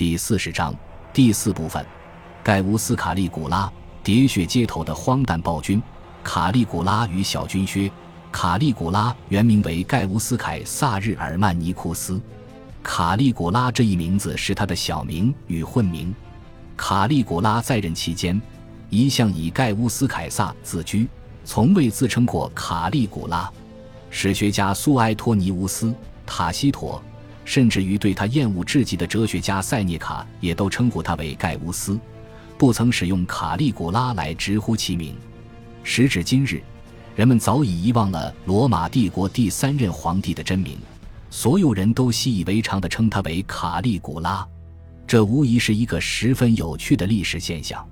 [0.00, 0.74] 第四十章
[1.12, 1.84] 第四部分：
[2.42, 3.70] 盖乌斯·卡利古拉，
[4.02, 5.82] 喋血街头的荒诞暴君。
[6.24, 7.92] 卡利古拉与小军靴。
[8.32, 12.18] 卡利古拉原名为盖乌斯·凯撒日耳曼尼库斯。
[12.82, 16.14] 卡利古拉这一名字是他的小名与混名。
[16.78, 18.40] 卡利古拉在任期间，
[18.88, 21.06] 一向以盖乌斯·凯撒自居，
[21.44, 23.52] 从未自称过卡利古拉。
[24.08, 25.88] 史学家苏埃托尼乌斯·
[26.24, 26.98] 塔西佗，
[27.50, 31.98] 甚至于对他厌恶至极的哲学家塞涅卡，也都称呼他为盖乌斯，
[32.56, 35.16] 不曾使用卡利古拉来直呼其名。
[35.82, 36.62] 时至今日，
[37.16, 40.78] 人们早已遗忘了罗马帝国第三任皇帝的真名。
[41.28, 44.46] 所有人都习以为常地称他为卡利古拉，
[45.04, 47.84] 这无疑是一个十分有趣的历史现象。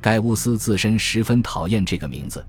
[0.00, 2.46] 盖乌斯自身十分讨厌这个名字，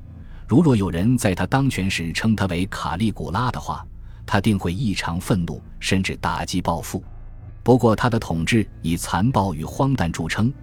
[0.48, 3.84] 如若有人在他当权时称他为卡利古拉的话，
[4.26, 7.04] 他定会异常愤怒，甚至打击报复。
[7.64, 10.54] 不过，他的统治以残暴与荒诞著称，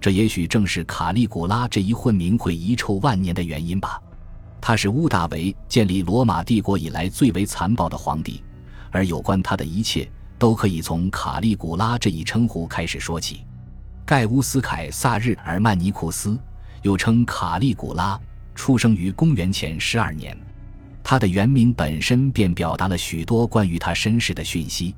[0.00, 4.00] 这也许正是卡利古拉这一混名会遗臭万年的原因吧。
[4.60, 8.42] 他是乌大维建立罗马帝国以来最为残暴的皇帝。
[8.90, 13.44] 而有关他的一切，都可以从卡利古拉这一称呼开始说起。
[14.06, 16.38] 盖乌斯·凯撒日耳曼尼库斯，
[16.82, 18.16] 又称卡利古拉，
[18.54, 20.38] 出生于公元前十二年。
[21.04, 24.94] 他的原名本身便表达了许多关于他身世的讯息。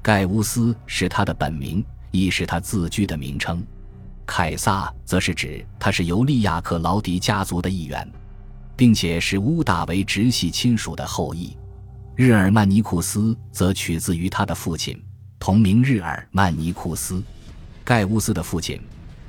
[0.00, 3.62] 盖乌斯是他的本名，亦是他自居的名称。
[4.24, 8.10] 凯撒则是指他是尤利亚克劳迪家族的一员，
[8.74, 11.54] 并且是乌大维直系亲属的后裔。
[12.16, 15.00] 日耳曼尼库斯则取自于他的父亲，
[15.38, 17.22] 同名日耳曼尼库斯。
[17.84, 18.80] 盖乌斯的父亲，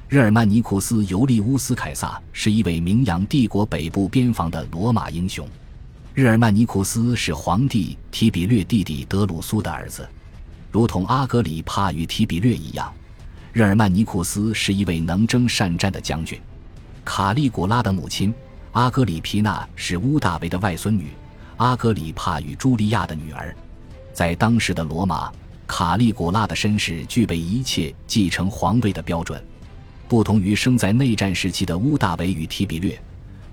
[0.08, 5.46] 日耳曼尼库斯尤利乌斯凯撒是一位名扬帝国北部边防的罗马英雄。
[6.16, 10.08] 日耳曼尼库斯是皇帝提比略弟弟德鲁苏的儿子，
[10.72, 12.94] 如同阿格里帕与提比略一样，
[13.52, 16.40] 日耳曼尼库斯是一位能征善战的将军。
[17.04, 18.32] 卡利古拉的母亲
[18.74, 21.08] 阿格里皮娜是乌大维的外孙女。
[21.58, 23.56] 阿格里帕与朱莉亚的女儿，
[24.14, 25.32] 在当时的罗马，
[25.66, 29.44] 卡利古拉的身世具备一切继承皇位的标准。
[30.08, 33.02] 不同于生在内战时期的乌大维与提比略，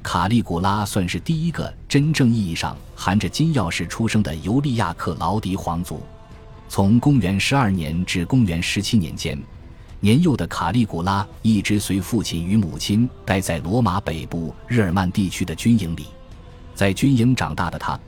[0.03, 6.03] 卡利古拉算是第一个真正意义上含着金钥匙出生的尤利亚克劳迪皇族。
[6.69, 9.39] 从公元十二年至公元十七年间，
[10.01, 16.07] 年幼的卡利古拉一直随父亲与母亲待在罗马北部日耳曼地区的军营里。
[16.75, 17.99] 在军营长大的他，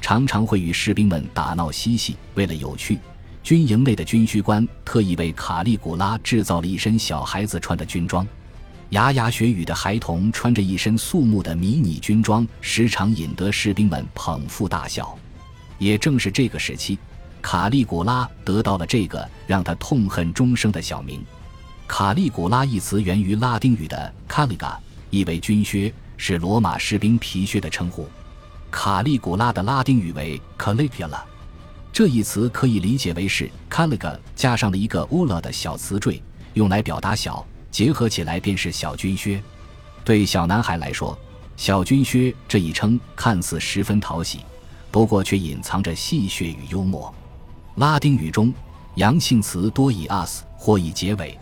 [0.00, 2.16] 常常会与士兵们打闹嬉戏。
[2.34, 2.98] 为了有趣，
[3.42, 8.26] 军营内的军需官特意为卡利古拉制造了一身小孩子穿的军装。
[8.92, 15.18] 牙牙学语的孩童穿着一身肃穆的迷你军装，时常引得士兵们捧腹大笑。
[15.78, 16.98] 也正是这个时期，
[17.40, 21.24] 卡利古拉得到了这个让他痛恨终生的小名。
[21.88, 24.76] 卡利古拉一词源于拉丁语的 “caliga”，
[25.08, 28.06] 意为军靴，是罗马士兵皮靴的称呼。
[28.70, 31.22] 卡利古拉的拉丁语为 Caligula，
[31.90, 36.22] 这一词可以理解为是 Caliga 加上了一个 ula 的小词缀，
[36.52, 39.42] 用来表达小，结合起来便是小军靴。
[40.04, 41.18] 对小男孩来说，
[41.56, 44.38] 小军靴这一称看似十分讨喜，
[44.92, 47.12] 不过却隐藏着戏谑与幽默。
[47.74, 48.54] 拉丁语中，
[48.94, 51.36] 阳性词多以 us 或以结尾，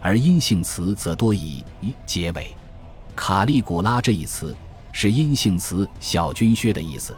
[0.00, 2.52] 而阴性词则多以以结尾。
[3.14, 4.52] 卡利古拉这一词。
[4.96, 7.16] 是阴性词“小军靴”的意思。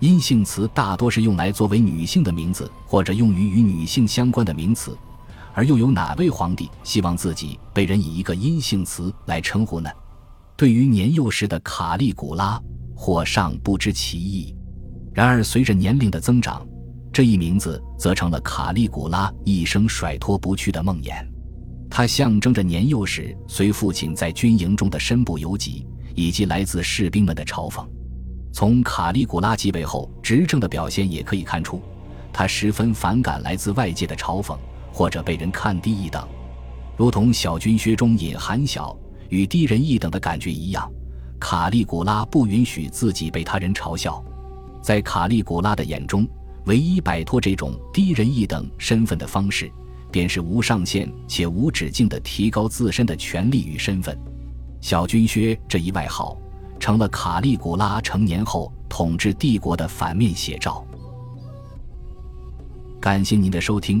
[0.00, 4.98] 阴性词大多是用来作为女性的名字，或者用于与女性相关的名词。
[5.54, 9.88] 而又有哪位皇帝希望自己被人以一个阴性词来称呼呢？
[10.56, 12.60] 对于年幼时的卡利古拉，
[12.94, 14.54] 或尚不知其意。
[15.14, 16.66] 然而，随着年龄的增长，
[17.12, 21.26] 这一名字则成了卡利古拉一生甩脱不去的梦魇。
[21.88, 25.86] 它象征着年幼时随父亲在军营中的身不由己。
[26.16, 27.84] 以及来自士兵们的嘲讽，
[28.52, 31.82] 从卡利古拉继位后执政的表现也可以看出，
[32.32, 34.56] 他十分反感来自外界的嘲讽
[34.94, 36.24] 或者被人看低一等，
[36.96, 38.96] 如同小军靴中隐含小
[39.28, 40.88] 与低人一等的感觉一样，
[41.40, 44.24] 卡利古拉不允许自己被他人嘲笑。
[44.80, 46.24] 在卡利古拉的眼中，
[46.66, 49.68] 唯一摆脱这种低人一等身份的方式，
[50.12, 54.16] 便是无上限且无止境地提高自身的权力与身份。
[54.80, 56.38] 小军靴这一外号，
[56.78, 60.86] 成了卡利古拉成年后统治帝国的反面写照。
[63.00, 64.00] 感谢您的收听，